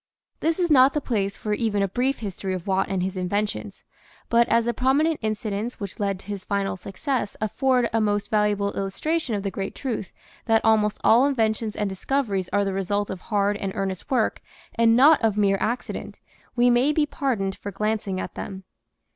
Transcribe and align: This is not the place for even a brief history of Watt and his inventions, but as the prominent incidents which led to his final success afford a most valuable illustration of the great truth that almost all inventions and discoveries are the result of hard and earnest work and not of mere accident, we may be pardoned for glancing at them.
This 0.39 0.57
is 0.57 0.71
not 0.71 0.95
the 0.95 0.99
place 0.99 1.37
for 1.37 1.53
even 1.53 1.83
a 1.83 1.87
brief 1.87 2.17
history 2.21 2.55
of 2.55 2.65
Watt 2.65 2.89
and 2.89 3.03
his 3.03 3.15
inventions, 3.15 3.83
but 4.29 4.49
as 4.49 4.65
the 4.65 4.73
prominent 4.73 5.19
incidents 5.21 5.79
which 5.79 5.99
led 5.99 6.17
to 6.17 6.25
his 6.25 6.43
final 6.43 6.75
success 6.75 7.37
afford 7.39 7.87
a 7.93 8.01
most 8.01 8.31
valuable 8.31 8.73
illustration 8.73 9.35
of 9.35 9.43
the 9.43 9.51
great 9.51 9.75
truth 9.75 10.11
that 10.45 10.65
almost 10.65 10.97
all 11.03 11.27
inventions 11.27 11.75
and 11.75 11.87
discoveries 11.87 12.49
are 12.51 12.65
the 12.65 12.73
result 12.73 13.11
of 13.11 13.21
hard 13.21 13.57
and 13.57 13.73
earnest 13.75 14.09
work 14.09 14.41
and 14.73 14.95
not 14.95 15.21
of 15.23 15.37
mere 15.37 15.59
accident, 15.61 16.19
we 16.55 16.71
may 16.71 16.91
be 16.91 17.05
pardoned 17.05 17.55
for 17.55 17.69
glancing 17.71 18.19
at 18.19 18.33
them. 18.33 18.63